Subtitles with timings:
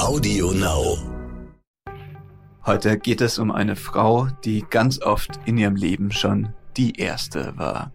[0.00, 0.96] Audio Now.
[2.64, 7.52] Heute geht es um eine Frau, die ganz oft in ihrem Leben schon die erste
[7.56, 7.92] war.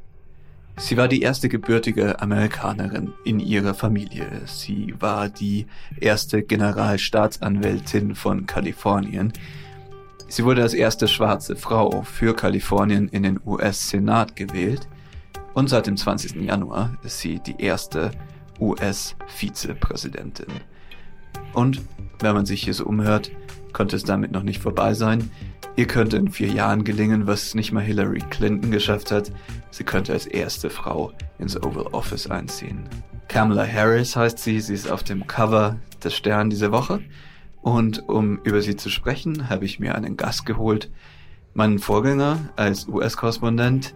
[0.77, 4.41] Sie war die erste gebürtige Amerikanerin in ihrer Familie.
[4.45, 5.65] Sie war die
[5.99, 9.31] erste Generalstaatsanwältin von Kalifornien.
[10.27, 14.89] Sie wurde als erste schwarze Frau für Kalifornien in den US-Senat gewählt
[15.53, 16.35] und seit dem 20.
[16.35, 18.11] Januar ist sie die erste
[18.59, 20.72] US-Vizepräsidentin.
[21.53, 21.81] Und
[22.19, 23.31] wenn man sich hier so umhört,
[23.73, 25.29] konnte es damit noch nicht vorbei sein.
[25.75, 29.31] Ihr könnte in vier Jahren gelingen, was nicht mal Hillary Clinton geschafft hat.
[29.71, 32.87] Sie könnte als erste Frau ins Oval Office einziehen.
[33.27, 37.01] Kamala Harris heißt sie, sie ist auf dem Cover des Stern diese Woche.
[37.61, 40.91] Und um über sie zu sprechen, habe ich mir einen Gast geholt.
[41.55, 43.95] Meinen Vorgänger als US-Korrespondent,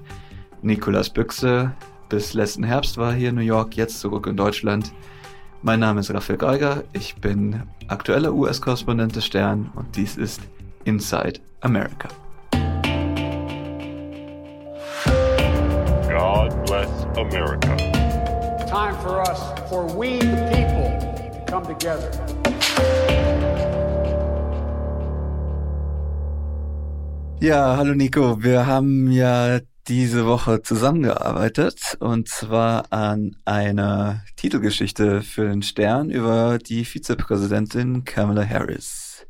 [0.61, 1.73] Nicolas Büchse,
[2.09, 4.93] bis letzten Herbst war hier in New York, jetzt zurück in Deutschland.
[5.63, 10.41] Mein Name ist Raphael Geiger, ich bin aktueller US-Korrespondent des Stern und dies ist
[10.85, 12.09] Inside America.
[16.07, 17.75] God bless America.
[18.67, 20.99] Time for us, for we the people,
[21.31, 22.11] to come together.
[27.39, 28.43] Ja, hallo Nico.
[28.43, 36.59] Wir haben ja diese Woche zusammengearbeitet und zwar an einer Titelgeschichte für den Stern über
[36.59, 39.25] die Vizepräsidentin Kamala Harris.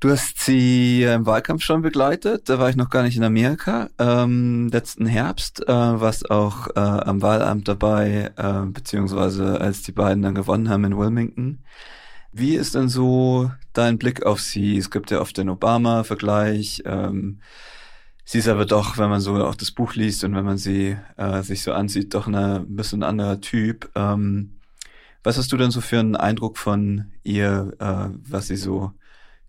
[0.00, 3.88] Du hast sie im Wahlkampf schon begleitet, da war ich noch gar nicht in Amerika.
[3.98, 10.22] Ähm, letzten Herbst äh, warst auch äh, am Wahlamt dabei, äh, beziehungsweise als die beiden
[10.22, 11.60] dann gewonnen haben in Wilmington.
[12.32, 14.76] Wie ist denn so dein Blick auf sie?
[14.76, 16.82] Es gibt ja oft den Obama-Vergleich.
[16.84, 17.40] Ähm,
[18.24, 20.96] sie ist aber doch, wenn man so auch das Buch liest und wenn man sie
[21.16, 23.90] äh, sich so ansieht, doch eine, ein bisschen anderer Typ.
[23.94, 24.58] Ähm,
[25.22, 28.92] was hast du denn so für einen Eindruck von ihr, äh, was sie so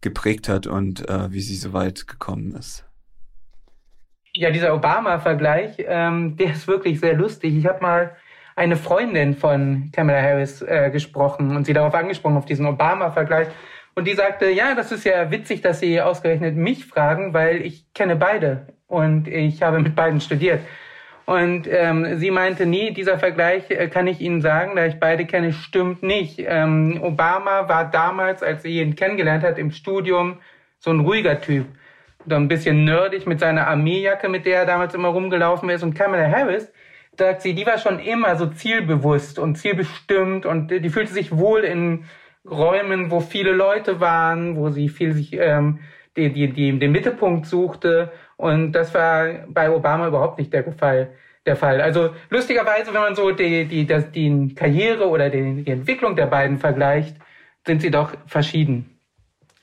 [0.01, 2.85] geprägt hat und äh, wie sie so weit gekommen ist?
[4.33, 7.55] Ja, dieser Obama-Vergleich, ähm, der ist wirklich sehr lustig.
[7.55, 8.15] Ich habe mal
[8.55, 13.47] eine Freundin von Kamala Harris äh, gesprochen und sie darauf angesprochen, auf diesen Obama-Vergleich.
[13.95, 17.85] Und die sagte, ja, das ist ja witzig, dass Sie ausgerechnet mich fragen, weil ich
[17.93, 20.59] kenne beide und ich habe mit beiden studiert.
[21.25, 25.25] Und ähm, sie meinte, nee, dieser Vergleich äh, kann ich Ihnen sagen, da ich beide
[25.25, 26.35] kenne, stimmt nicht.
[26.37, 30.37] Ähm, Obama war damals, als sie ihn kennengelernt hat im Studium,
[30.77, 31.65] so ein ruhiger Typ.
[32.27, 35.81] So ein bisschen nerdig mit seiner Armeejacke, mit der er damals immer rumgelaufen ist.
[35.83, 36.71] Und Kamala Harris,
[37.17, 41.61] sagt sie, die war schon immer so zielbewusst und zielbestimmt und die fühlte sich wohl
[41.61, 42.05] in
[42.49, 45.79] Räumen, wo viele Leute waren, wo sie viel sich ähm,
[46.15, 48.11] die, die, die, den Mittelpunkt suchte.
[48.37, 51.09] Und das war bei Obama überhaupt nicht der Fall.
[51.45, 51.79] Der Fall.
[51.79, 56.25] Also lustigerweise, wenn man so die, die, das, die Karriere oder die, die Entwicklung der
[56.25, 57.17] beiden vergleicht,
[57.67, 58.99] sind sie doch verschieden.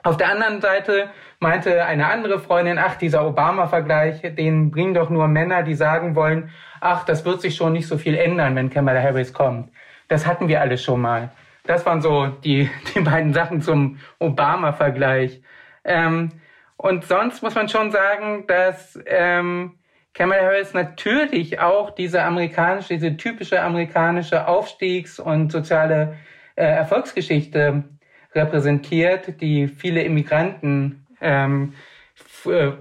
[0.04, 1.10] Auf der anderen Seite
[1.40, 6.50] meinte eine andere Freundin, ach, dieser Obama-Vergleich, den bringen doch nur Männer, die sagen wollen,
[6.80, 9.70] ach, das wird sich schon nicht so viel ändern, wenn Kamala Harris kommt.
[10.08, 11.30] Das hatten wir alle schon mal.
[11.64, 15.42] Das waren so die, die beiden Sachen zum Obama-Vergleich.
[15.84, 16.30] Ähm,
[16.76, 19.78] und sonst muss man schon sagen, dass ähm,
[20.14, 26.16] Kamala Harris natürlich auch diese amerikanische, diese typische amerikanische Aufstiegs- und soziale
[26.56, 27.84] äh, Erfolgsgeschichte
[28.34, 31.74] repräsentiert, die viele Immigranten ähm,
[32.44, 32.72] äh,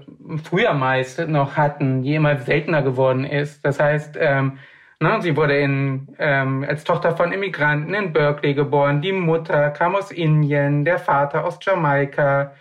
[0.42, 3.64] früher meist noch hatten, die immer seltener geworden ist.
[3.64, 4.58] Das heißt, ähm,
[5.02, 9.02] ne, sie wurde in, ähm, als Tochter von Immigranten in Berkeley geboren.
[9.02, 12.52] Die Mutter kam aus Indien, der Vater aus Jamaika.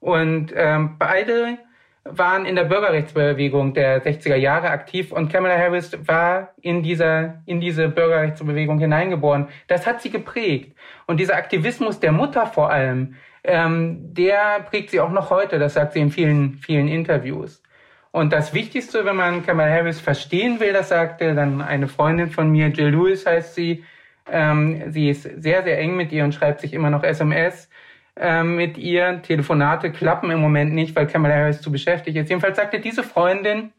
[0.00, 1.58] Und ähm, beide
[2.04, 7.60] waren in der Bürgerrechtsbewegung der 60er Jahre aktiv und Kamala Harris war in dieser, in
[7.60, 9.48] diese Bürgerrechtsbewegung hineingeboren.
[9.66, 10.76] Das hat sie geprägt.
[11.06, 13.14] Und dieser Aktivismus der Mutter vor allem,
[13.44, 15.58] ähm, der prägt sie auch noch heute.
[15.58, 17.62] Das sagt sie in vielen, vielen Interviews.
[18.10, 22.50] Und das Wichtigste, wenn man Kamala Harris verstehen will, das sagte dann eine Freundin von
[22.50, 23.84] mir, Jill Lewis heißt sie,
[24.30, 27.68] ähm, sie ist sehr, sehr eng mit ihr und schreibt sich immer noch SMS
[28.16, 29.22] ähm, mit ihr.
[29.22, 32.28] Telefonate klappen im Moment nicht, weil Kamala Harris zu beschäftigt ist.
[32.28, 33.72] Jedenfalls sagte diese Freundin,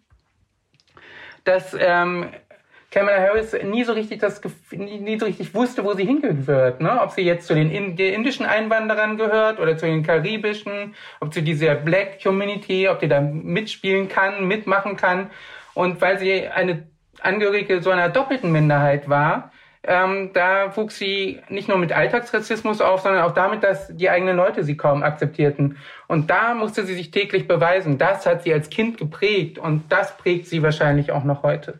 [1.43, 2.29] dass ähm,
[2.91, 4.41] Kamala Harris nie so richtig das
[4.71, 7.01] nie so richtig wusste, wo sie hingehört, ne?
[7.01, 11.75] Ob sie jetzt zu den indischen Einwanderern gehört oder zu den karibischen, ob sie diese
[11.75, 15.29] Black Community, ob die da mitspielen kann, mitmachen kann.
[15.75, 16.87] Und weil sie eine
[17.21, 19.51] Angehörige so einer doppelten Minderheit war,
[19.83, 24.35] ähm, da wuchs sie nicht nur mit Alltagsrassismus auf, sondern auch damit, dass die eigenen
[24.35, 25.77] Leute sie kaum akzeptierten.
[26.07, 27.97] Und da musste sie sich täglich beweisen.
[27.97, 31.79] Das hat sie als Kind geprägt und das prägt sie wahrscheinlich auch noch heute.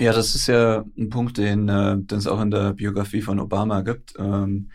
[0.00, 3.38] Ja, das ist ja ein Punkt, den, äh, den es auch in der Biografie von
[3.38, 4.14] Obama gibt.
[4.18, 4.70] Ähm,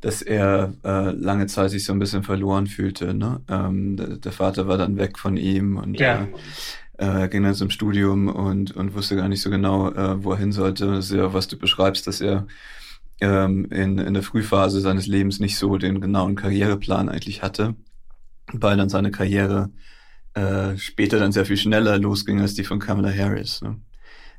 [0.00, 3.14] dass er äh, lange Zeit sich so ein bisschen verloren fühlte.
[3.14, 3.40] Ne?
[3.48, 6.26] Ähm, der, der, Vater war dann weg von ihm und ja.
[6.98, 10.38] äh, ging dann zum Studium und, und wusste gar nicht so genau, äh, wo er
[10.38, 10.86] hin sollte.
[10.86, 12.46] Das ist ja, was du beschreibst, dass er
[13.20, 17.76] ähm, in, in der Frühphase seines Lebens nicht so den genauen Karriereplan eigentlich hatte,
[18.52, 19.70] weil dann seine Karriere
[20.34, 23.62] äh, später dann sehr viel schneller losging als die von Kamala Harris.
[23.62, 23.76] Ne?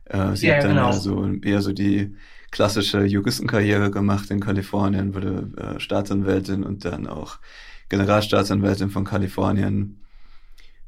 [0.06, 0.88] Äh, sie ja, hat dann genau.
[0.88, 2.16] also eher so die
[2.52, 7.40] klassische Juristenkarriere gemacht in Kalifornien, wurde äh, Staatsanwältin und dann auch
[7.90, 10.00] Generalstaatsanwältin von Kalifornien.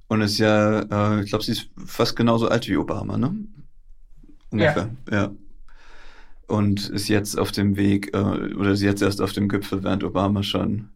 [0.07, 3.35] Und ist ja, äh, ich glaube, sie ist fast genauso alt wie Obama, ne?
[4.51, 5.15] Ungefähr, ja.
[5.23, 5.31] ja.
[6.47, 10.03] Und ist jetzt auf dem Weg, äh, oder ist jetzt erst auf dem Gipfel, während
[10.03, 10.89] Obama schon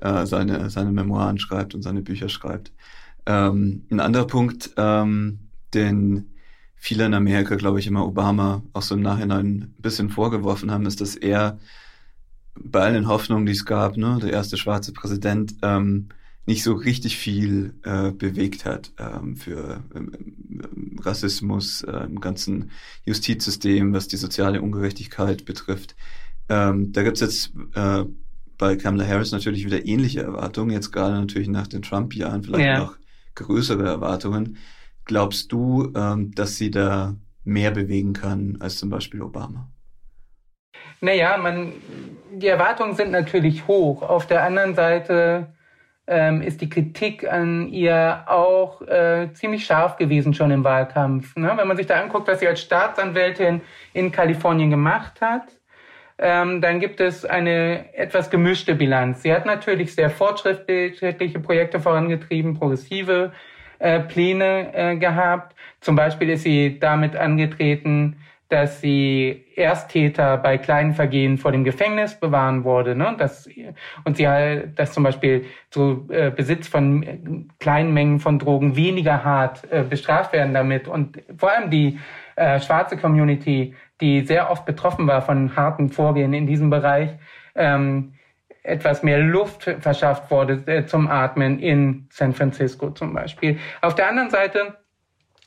[0.00, 2.72] äh, seine, seine Memoiren schreibt und seine Bücher schreibt.
[3.26, 5.38] Ähm, ein anderer Punkt, ähm,
[5.74, 6.30] den
[6.78, 10.86] viele in Amerika, glaube ich, immer Obama auch so im Nachhinein ein bisschen vorgeworfen haben,
[10.86, 11.58] ist, dass er
[12.54, 16.08] bei allen Hoffnungen, die es gab, ne, der erste schwarze Präsident, ähm,
[16.46, 22.70] nicht so richtig viel äh, bewegt hat ähm, für ähm, Rassismus äh, im ganzen
[23.04, 25.94] Justizsystem, was die soziale Ungerechtigkeit betrifft.
[26.48, 28.04] Ähm, da gibt's jetzt äh,
[28.56, 32.78] bei Kamala Harris natürlich wieder ähnliche Erwartungen, jetzt gerade natürlich nach den Trump-Jahren vielleicht ja.
[32.78, 32.96] noch
[33.34, 34.56] größere Erwartungen.
[35.08, 39.70] Glaubst du, ähm, dass sie da mehr bewegen kann als zum Beispiel Obama?
[41.00, 41.72] Naja, man,
[42.34, 44.02] die Erwartungen sind natürlich hoch.
[44.02, 45.46] Auf der anderen Seite
[46.06, 51.34] ähm, ist die Kritik an ihr auch äh, ziemlich scharf gewesen schon im Wahlkampf.
[51.36, 51.52] Ne?
[51.56, 53.62] Wenn man sich da anguckt, was sie als Staatsanwältin
[53.94, 55.48] in Kalifornien gemacht hat,
[56.18, 59.22] ähm, dann gibt es eine etwas gemischte Bilanz.
[59.22, 63.32] Sie hat natürlich sehr fortschrittliche Projekte vorangetrieben, progressive
[63.78, 65.54] äh, Pläne äh, gehabt.
[65.80, 68.16] Zum Beispiel ist sie damit angetreten,
[68.48, 72.94] dass sie Ersttäter bei kleinen Vergehen vor dem Gefängnis bewahren wurde.
[72.94, 73.14] Ne?
[73.18, 73.48] Das,
[74.04, 79.22] und sie halt, dass zum Beispiel so äh, Besitz von kleinen Mengen von Drogen weniger
[79.22, 80.88] hart äh, bestraft werden damit.
[80.88, 81.98] Und vor allem die
[82.36, 87.10] äh, schwarze Community, die sehr oft betroffen war von harten Vorgehen in diesem Bereich,
[87.54, 88.14] ähm,
[88.68, 93.58] etwas mehr Luft verschafft wurde äh, zum Atmen in San Francisco zum Beispiel.
[93.80, 94.76] Auf der anderen Seite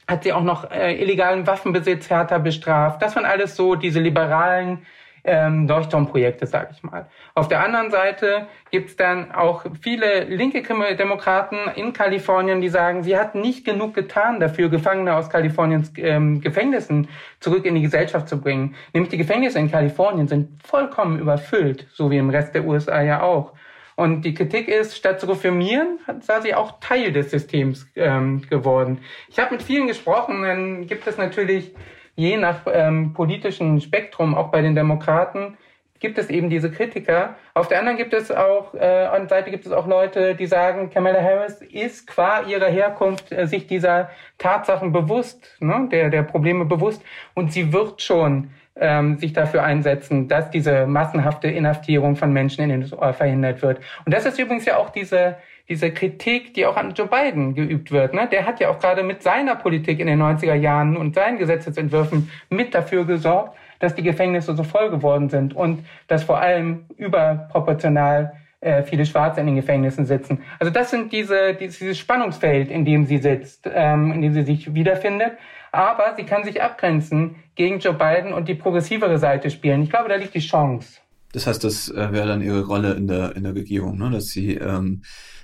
[0.08, 3.02] hat sie auch noch äh, illegalen Waffenbesitz härter bestraft.
[3.02, 4.86] Das waren alles so diese liberalen
[5.24, 7.08] ähm, Leuchtturmprojekte, sage ich mal.
[7.36, 10.62] Auf der anderen Seite gibt's dann auch viele linke
[10.96, 16.42] Demokraten in Kalifornien, die sagen, sie hat nicht genug getan dafür, Gefangene aus Kaliforniens ähm,
[16.42, 17.08] Gefängnissen
[17.40, 18.76] zurück in die Gesellschaft zu bringen.
[18.94, 23.22] Nämlich die Gefängnisse in Kalifornien sind vollkommen überfüllt, so wie im Rest der USA ja
[23.22, 23.54] auch.
[23.96, 29.00] Und die Kritik ist, statt zu reformieren, sei sie auch Teil des Systems ähm, geworden.
[29.30, 31.76] Ich habe mit vielen gesprochen, dann gibt es natürlich
[32.16, 35.58] je nach ähm, politischen Spektrum, auch bei den Demokraten,
[36.02, 37.36] gibt es eben diese Kritiker.
[37.54, 40.90] Auf der anderen gibt es auch, äh, an Seite gibt es auch Leute, die sagen,
[40.90, 44.10] Kamala Harris ist qua ihrer Herkunft äh, sich dieser
[44.40, 47.04] Tatsachen bewusst, ne, der, der Probleme bewusst
[47.36, 52.70] und sie wird schon ähm, sich dafür einsetzen, dass diese massenhafte Inhaftierung von Menschen in
[52.70, 53.80] den USA verhindert wird.
[54.06, 55.36] Und das ist übrigens ja auch diese,
[55.72, 58.14] diese Kritik, die auch an Joe Biden geübt wird.
[58.14, 58.28] Ne?
[58.30, 62.30] Der hat ja auch gerade mit seiner Politik in den 90er Jahren und seinen Gesetzesentwürfen
[62.50, 68.34] mit dafür gesorgt, dass die Gefängnisse so voll geworden sind und dass vor allem überproportional
[68.60, 70.44] äh, viele Schwarze in den Gefängnissen sitzen.
[70.60, 74.74] Also das sind diese, dieses Spannungsfeld, in dem sie sitzt, ähm, in dem sie sich
[74.74, 75.38] wiederfindet.
[75.72, 79.84] Aber sie kann sich abgrenzen gegen Joe Biden und die progressivere Seite spielen.
[79.84, 81.00] Ich glaube, da liegt die Chance.
[81.34, 84.10] Das heißt, das äh, wäre dann ihre Rolle in der in der Regierung, ne?
[84.12, 85.02] dass sie ähm,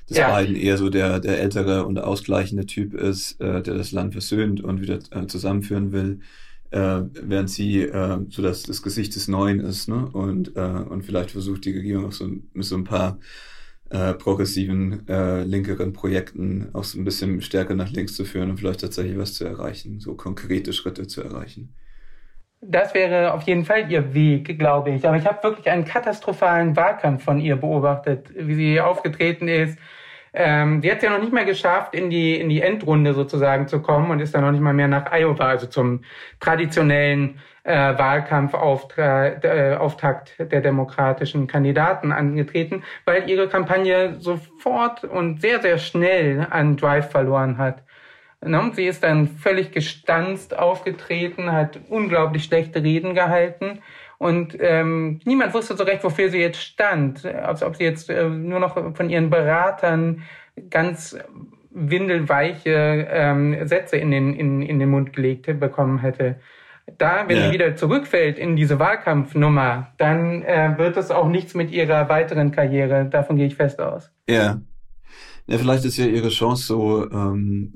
[0.07, 0.39] dass ja.
[0.39, 4.63] Biden eher so der, der ältere und ausgleichende Typ ist, äh, der das Land versöhnt
[4.63, 6.21] und wieder äh, zusammenführen will,
[6.71, 10.07] äh, während sie äh, so das, das Gesicht des Neuen ist ne?
[10.07, 13.19] und, äh, und vielleicht versucht, die Regierung auch so mit so ein paar
[13.89, 18.57] äh, progressiven, äh, linkeren Projekten auch so ein bisschen stärker nach links zu führen und
[18.57, 21.73] vielleicht tatsächlich was zu erreichen, so konkrete Schritte zu erreichen.
[22.61, 25.07] Das wäre auf jeden Fall ihr Weg, glaube ich.
[25.07, 29.77] Aber ich habe wirklich einen katastrophalen Wahlkampf von ihr beobachtet, wie sie aufgetreten ist.
[30.33, 33.67] Ähm, sie hat es ja noch nicht mehr geschafft, in die, in die Endrunde sozusagen
[33.67, 36.03] zu kommen und ist dann noch nicht mal mehr nach Iowa, also zum
[36.39, 45.77] traditionellen äh, Wahlkampfauftakt äh, der demokratischen Kandidaten angetreten, weil ihre Kampagne sofort und sehr, sehr
[45.77, 47.83] schnell an Drive verloren hat.
[48.73, 53.81] Sie ist dann völlig gestanzt aufgetreten, hat unglaublich schlechte Reden gehalten
[54.19, 57.25] und ähm, niemand wusste so recht, wofür sie jetzt stand.
[57.25, 60.23] Als ob sie jetzt äh, nur noch von ihren Beratern
[60.69, 61.17] ganz
[61.69, 66.37] windelweiche ähm, Sätze in den, in, in den Mund gelegt bekommen hätte.
[66.97, 67.47] Da, wenn ja.
[67.47, 72.51] sie wieder zurückfällt in diese Wahlkampfnummer, dann äh, wird es auch nichts mit ihrer weiteren
[72.51, 73.05] Karriere.
[73.05, 74.09] Davon gehe ich fest aus.
[74.27, 74.61] Ja.
[75.47, 77.71] Ja, vielleicht ist ja ihre Chance so, ähm,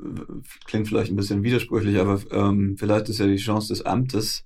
[0.66, 4.44] klingt vielleicht ein bisschen widersprüchlich, aber ähm, vielleicht ist ja die Chance des Amtes,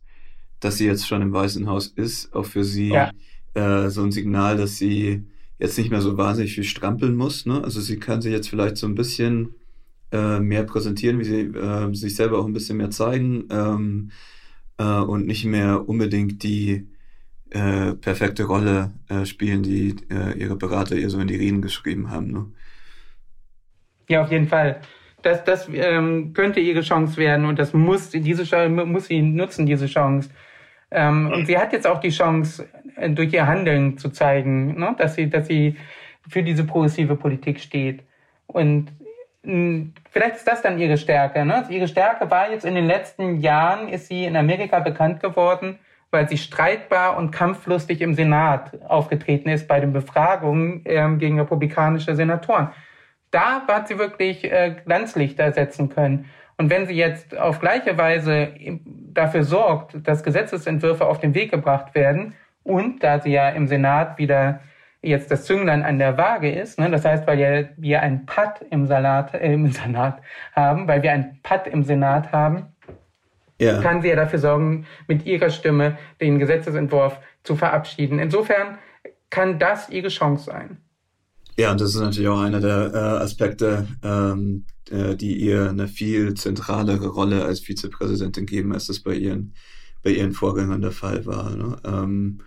[0.60, 3.12] dass sie jetzt schon im Weißen Haus ist, auch für sie ja.
[3.55, 5.24] äh, so ein Signal, dass sie
[5.58, 7.48] jetzt nicht mehr so wahnsinnig viel strampeln muss.
[7.48, 7.63] Ne?
[7.63, 9.55] Also sie kann sich jetzt vielleicht so ein bisschen
[10.12, 14.12] äh, mehr präsentieren, wie sie äh, sich selber auch ein bisschen mehr zeigen ähm,
[14.77, 16.88] äh, und nicht mehr unbedingt die
[17.50, 22.12] äh, perfekte Rolle äh, spielen, die äh, ihre Berater ihr so in die Reden geschrieben
[22.12, 22.32] haben.
[22.32, 22.46] Ne?
[24.07, 24.81] Ja, auf jeden Fall.
[25.21, 29.88] Das, das ähm, könnte ihre Chance werden und das muss diese muss sie nutzen, diese
[29.88, 30.29] Chance.
[30.91, 34.95] Ähm, und sie hat jetzt auch die Chance, äh, durch ihr Handeln zu zeigen, ne,
[34.97, 35.77] dass sie, dass sie
[36.27, 38.03] für diese progressive Politik steht.
[38.47, 38.91] Und
[40.12, 41.45] vielleicht ist das dann ihre Stärke.
[41.45, 41.65] Ne?
[41.69, 45.77] Ihre Stärke war jetzt in den letzten Jahren, ist sie in Amerika bekannt geworden,
[46.09, 52.15] weil sie streitbar und kampflustig im Senat aufgetreten ist bei den Befragungen ähm, gegen republikanische
[52.15, 52.69] Senatoren.
[53.36, 56.30] Da hat sie wirklich äh, Glanzlichter setzen können.
[56.56, 58.54] Und wenn sie jetzt auf gleiche Weise
[59.13, 64.18] dafür sorgt, dass Gesetzesentwürfe auf den Weg gebracht werden und da sie ja im Senat
[64.18, 64.62] wieder
[65.01, 68.63] jetzt das Zünglein an der Waage ist, ne, das heißt, weil ja wir ein Patt
[68.70, 70.22] im Salat, äh, im Senat
[70.54, 72.74] haben, weil wir ein Patt im Senat haben,
[73.60, 73.82] ja.
[73.82, 78.18] kann sie ja dafür sorgen, mit ihrer Stimme den Gesetzesentwurf zu verabschieden.
[78.18, 78.77] Insofern
[79.30, 80.85] kann das ihre Chance sein.
[81.57, 85.88] Ja, und das ist natürlich auch einer der äh, Aspekte, ähm, äh, die ihr eine
[85.88, 89.53] viel zentralere Rolle als Vizepräsidentin geben, als das bei ihren,
[90.03, 91.55] bei ihren Vorgängern der Fall war.
[91.55, 91.77] Ne?
[91.85, 92.41] Ähm,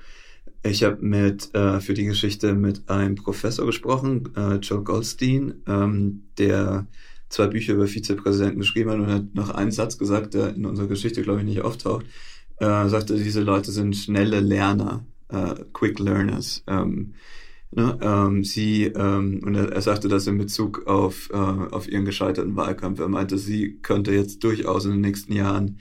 [0.62, 6.24] ich habe mit äh, für die Geschichte mit einem Professor gesprochen, äh, Joe Goldstein, ähm,
[6.36, 6.86] der
[7.30, 10.88] zwei Bücher über Vizepräsidenten geschrieben hat und hat noch einen Satz gesagt, der in unserer
[10.88, 12.04] Geschichte, glaube ich, nicht auftaucht.
[12.58, 16.64] Äh, sagte, diese Leute sind schnelle Lerner, äh, Quick Learners.
[16.66, 17.14] Ähm,
[17.70, 22.06] Ne, ähm, sie, ähm, und er, er, sagte das in Bezug auf, äh, auf ihren
[22.06, 22.98] gescheiterten Wahlkampf.
[22.98, 25.78] Er meinte, sie könnte jetzt durchaus in den nächsten Jahren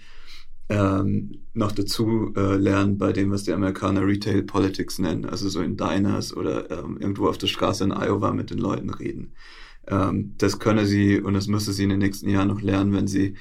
[0.69, 5.61] ähm, noch dazu äh, lernen bei dem, was die Amerikaner Retail Politics nennen, also so
[5.61, 9.33] in Diners oder ähm, irgendwo auf der Straße in Iowa mit den Leuten reden.
[9.87, 13.07] Ähm, das könne sie und das müsse sie in den nächsten Jahren noch lernen, wenn
[13.07, 13.35] sie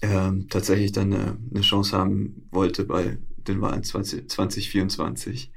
[0.00, 5.52] ähm, tatsächlich dann eine, eine Chance haben wollte bei den Wahlen 20, 2024.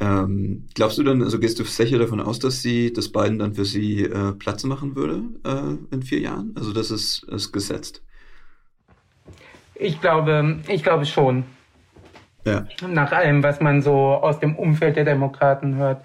[0.00, 3.54] Ähm, glaubst du dann, also gehst du sicher davon aus, dass sie, dass Biden dann
[3.54, 6.52] für sie äh, Platz machen würde äh, in vier Jahren?
[6.56, 8.02] Also das ist, ist gesetzt.
[9.74, 11.44] Ich glaube, ich glaube schon.
[12.44, 12.66] Ja.
[12.86, 16.04] Nach allem, was man so aus dem Umfeld der Demokraten hört.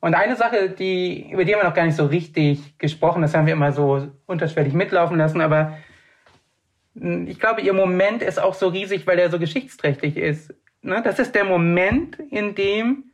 [0.00, 3.34] Und eine Sache, die, über die haben wir noch gar nicht so richtig gesprochen, das
[3.34, 5.76] haben wir immer so unterschwellig mitlaufen lassen, aber
[6.98, 10.54] hm, ich glaube, ihr Moment ist auch so riesig, weil er so geschichtsträchtig ist.
[10.82, 13.07] Ne, das ist der Moment, in dem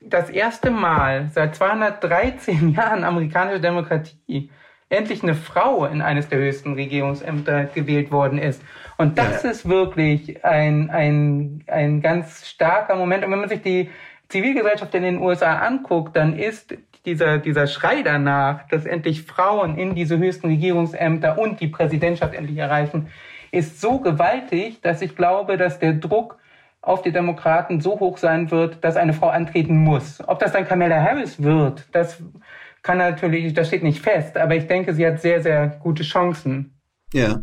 [0.00, 4.50] das erste Mal seit 213 Jahren amerikanische Demokratie
[4.88, 8.60] endlich eine Frau in eines der höchsten Regierungsämter gewählt worden ist.
[8.98, 9.50] Und das ja.
[9.50, 13.24] ist wirklich ein, ein, ein ganz starker Moment.
[13.24, 13.88] Und wenn man sich die
[14.28, 16.76] Zivilgesellschaft in den USA anguckt, dann ist
[17.06, 22.58] dieser, dieser Schrei danach, dass endlich Frauen in diese höchsten Regierungsämter und die Präsidentschaft endlich
[22.58, 23.08] erreichen,
[23.52, 26.39] ist so gewaltig, dass ich glaube, dass der Druck
[26.82, 30.22] auf die Demokraten so hoch sein wird, dass eine Frau antreten muss.
[30.26, 32.22] Ob das dann Kamala Harris wird, das
[32.82, 36.74] kann natürlich, das steht nicht fest, aber ich denke, sie hat sehr, sehr gute Chancen.
[37.12, 37.42] Ja.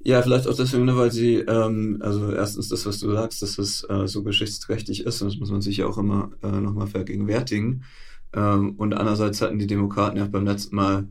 [0.00, 3.58] Ja, vielleicht auch deswegen, ne, weil sie, ähm, also erstens das, was du sagst, dass
[3.58, 6.86] es äh, so geschichtsträchtig ist, und das muss man sich ja auch immer äh, nochmal
[6.86, 7.82] vergegenwärtigen.
[8.32, 11.08] Ähm, und andererseits hatten die Demokraten ja beim letzten Mal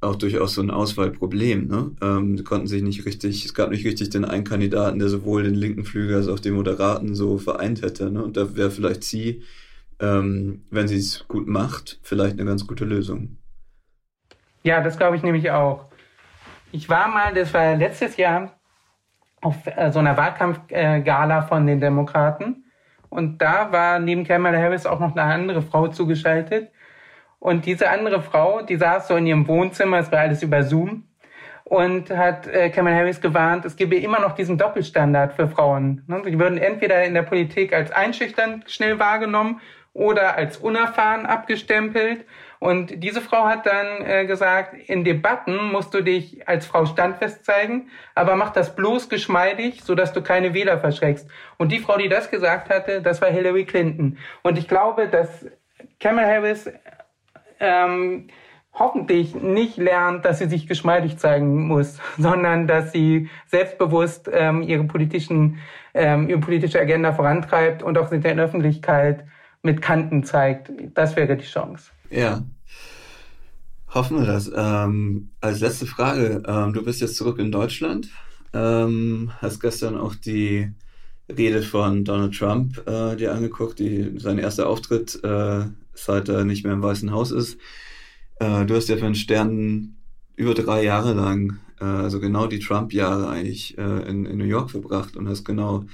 [0.00, 1.68] auch durchaus so ein Auswahlproblem.
[1.68, 1.90] Ne?
[2.00, 5.54] Ähm, konnten sich nicht richtig, es gab nicht richtig den einen Kandidaten, der sowohl den
[5.54, 8.10] linken Flügel als auch den Moderaten so vereint hätte.
[8.10, 8.22] Ne?
[8.22, 9.42] Und da wäre vielleicht sie,
[10.00, 13.36] ähm, wenn sie es gut macht, vielleicht eine ganz gute Lösung.
[14.62, 15.86] Ja, das glaube ich nämlich auch.
[16.72, 18.52] Ich war mal, das war letztes Jahr,
[19.42, 22.64] auf äh, so einer Wahlkampfgala von den Demokraten.
[23.08, 26.70] Und da war neben Kamala Harris auch noch eine andere Frau zugeschaltet
[27.40, 31.04] und diese andere Frau, die saß so in ihrem Wohnzimmer, es war alles über Zoom,
[31.64, 36.02] und hat äh, Kamala Harris gewarnt, es gebe immer noch diesen Doppelstandard für Frauen.
[36.08, 36.20] Ne?
[36.24, 39.60] Sie würden entweder in der Politik als einschüchternd schnell wahrgenommen
[39.92, 42.24] oder als unerfahren abgestempelt.
[42.58, 47.44] Und diese Frau hat dann äh, gesagt, in Debatten musst du dich als Frau standfest
[47.44, 51.28] zeigen, aber mach das bloß geschmeidig, sodass du keine Wähler verschreckst.
[51.56, 54.18] Und die Frau, die das gesagt hatte, das war Hillary Clinton.
[54.42, 55.46] Und ich glaube, dass
[56.00, 56.68] Kamala Harris
[57.60, 58.28] ähm,
[58.72, 64.84] hoffentlich nicht lernt, dass sie sich geschmeidig zeigen muss, sondern dass sie selbstbewusst ähm, ihre
[64.84, 65.58] politischen,
[65.94, 69.24] ähm, ihre politische Agenda vorantreibt und auch in der Öffentlichkeit
[69.62, 70.72] mit Kanten zeigt.
[70.94, 71.90] Das wäre die Chance.
[72.10, 72.42] Ja.
[73.92, 74.50] Hoffen wir das.
[74.54, 78.08] Ähm, als letzte Frage, ähm, du bist jetzt zurück in Deutschland,
[78.54, 80.72] ähm, hast gestern auch die
[81.28, 86.64] Rede von Donald Trump äh, dir angeguckt, die, sein erster Auftritt, äh, seit er nicht
[86.64, 87.58] mehr im Weißen Haus ist.
[88.38, 89.96] Äh, du hast ja für den Stern
[90.36, 94.70] über drei Jahre lang, äh, also genau die Trump-Jahre eigentlich äh, in, in New York
[94.70, 95.84] verbracht und hast genau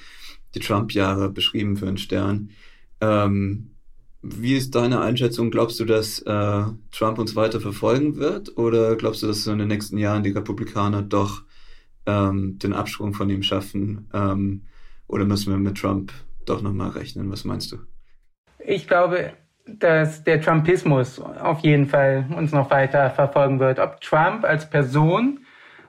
[0.54, 2.50] die Trump-Jahre beschrieben für den Stern.
[3.00, 3.70] Ähm,
[4.22, 5.50] wie ist deine Einschätzung?
[5.50, 8.56] Glaubst du, dass äh, Trump uns weiter verfolgen wird?
[8.56, 11.42] Oder glaubst du, dass in den nächsten Jahren die Republikaner doch
[12.06, 14.08] ähm, den Absprung von ihm schaffen?
[14.12, 14.62] Ähm,
[15.06, 16.12] oder müssen wir mit Trump
[16.44, 17.30] doch nochmal rechnen?
[17.30, 17.78] Was meinst du?
[18.58, 19.32] Ich glaube,
[19.66, 23.78] dass der Trumpismus auf jeden Fall uns noch weiter verfolgen wird.
[23.78, 25.40] Ob Trump als Person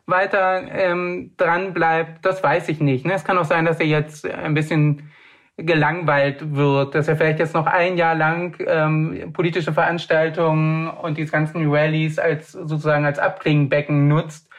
[0.08, 3.06] weiter ähm, dran bleibt, das weiß ich nicht.
[3.06, 3.14] Ne?
[3.14, 5.12] Es kann auch sein, dass er jetzt ein bisschen
[5.58, 11.32] gelangweilt wird, dass er vielleicht jetzt noch ein Jahr lang ähm, politische Veranstaltungen und diese
[11.32, 14.50] ganzen Rallyes als sozusagen als Abklingenbecken nutzt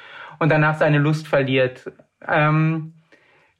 [0.40, 1.90] und danach seine Lust verliert.
[2.26, 2.94] Ähm,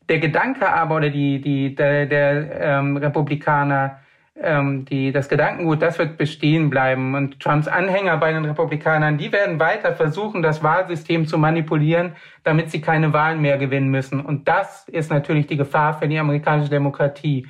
[0.09, 4.01] der Gedanke aber oder die die der, der ähm, Republikaner
[4.41, 7.15] ähm, die, das Gedankengut, das wird bestehen bleiben.
[7.15, 12.71] Und Trumps Anhänger bei den Republikanern, die werden weiter versuchen, das Wahlsystem zu manipulieren, damit
[12.71, 14.21] sie keine Wahlen mehr gewinnen müssen.
[14.21, 17.49] Und das ist natürlich die Gefahr für die amerikanische Demokratie.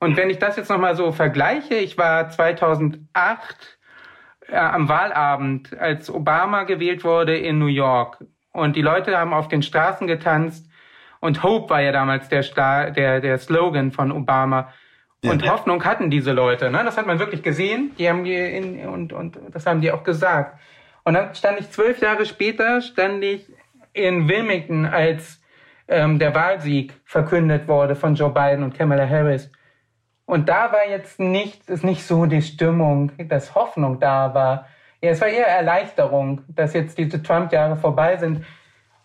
[0.00, 3.78] Und wenn ich das jetzt nochmal so vergleiche, ich war 2008
[4.48, 8.24] äh, am Wahlabend, als Obama gewählt wurde in New York.
[8.52, 10.70] Und die Leute haben auf den Straßen getanzt.
[11.20, 12.42] Und Hope war ja damals der,
[12.92, 14.72] der, der Slogan von Obama.
[15.24, 15.52] Und ja.
[15.52, 16.70] Hoffnung hatten diese Leute.
[16.70, 16.82] Ne?
[16.84, 17.92] Das hat man wirklich gesehen.
[17.98, 20.58] Die haben die in, und, und das haben die auch gesagt.
[21.04, 23.50] Und dann stand ich zwölf Jahre später, stand ich
[23.92, 25.40] in Wilmington, als
[25.88, 29.50] ähm, der Wahlsieg verkündet wurde von Joe Biden und Kamala Harris.
[30.26, 34.68] Und da war jetzt nicht, ist nicht so die Stimmung, dass Hoffnung da war.
[35.00, 38.44] Ja, es war eher Erleichterung, dass jetzt diese Trump-Jahre vorbei sind.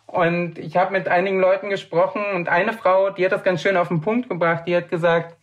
[0.06, 3.78] Und ich habe mit einigen Leuten gesprochen und eine Frau, die hat das ganz schön
[3.78, 5.38] auf den Punkt gebracht, die hat gesagt,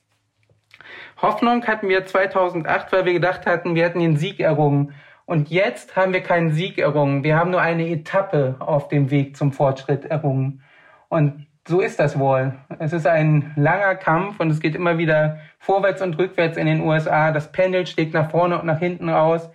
[1.22, 4.94] Hoffnung hatten wir 2008, weil wir gedacht hatten, wir hätten den Sieg errungen.
[5.26, 7.22] Und jetzt haben wir keinen Sieg errungen.
[7.22, 10.62] Wir haben nur eine Etappe auf dem Weg zum Fortschritt errungen.
[11.08, 12.54] Und so ist das wohl.
[12.78, 16.80] Es ist ein langer Kampf und es geht immer wieder vorwärts und rückwärts in den
[16.80, 17.32] USA.
[17.32, 19.50] Das Pendel schlägt nach vorne und nach hinten raus.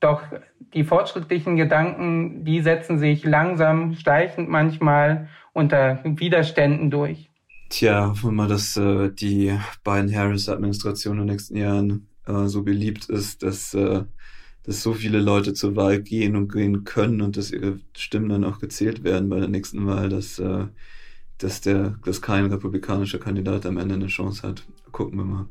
[0.00, 0.22] Doch
[0.74, 7.30] die fortschrittlichen Gedanken, die setzen sich langsam, schleichend manchmal unter Widerständen durch.
[7.74, 12.62] Tja, hoffen wir mal, dass äh, die beiden Harris-Administration in den nächsten Jahren äh, so
[12.62, 14.04] beliebt ist, dass, äh,
[14.62, 18.44] dass so viele Leute zur Wahl gehen und gehen können und dass ihre Stimmen dann
[18.44, 20.66] auch gezählt werden bei der nächsten Wahl, dass, äh,
[21.38, 24.64] dass, der, dass kein republikanischer Kandidat am Ende eine Chance hat.
[24.92, 25.46] Gucken wir mal.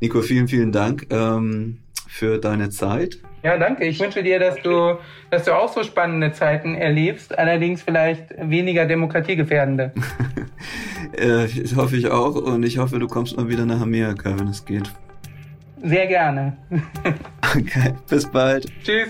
[0.00, 3.18] Nico, vielen, vielen Dank ähm, für deine Zeit.
[3.42, 3.84] Ja, danke.
[3.84, 4.98] Ich wünsche dir, dass du,
[5.32, 9.92] dass du auch so spannende Zeiten erlebst, allerdings vielleicht weniger demokratiegefährdende.
[11.18, 14.64] äh, hoffe ich auch und ich hoffe, du kommst mal wieder nach Amerika, wenn es
[14.64, 14.90] geht.
[15.82, 16.56] Sehr gerne.
[17.56, 18.66] okay, bis bald.
[18.82, 19.08] Tschüss.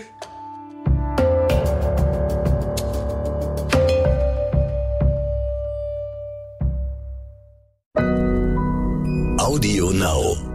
[9.38, 10.53] Audio Now.